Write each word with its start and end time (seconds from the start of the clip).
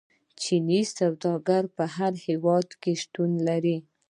چیني 0.41 0.79
سوداګر 0.97 1.63
په 1.75 1.83
هر 1.95 2.13
هیواد 2.27 2.67
کې 2.81 2.91
شتون 3.01 3.31
لري. 3.47 3.77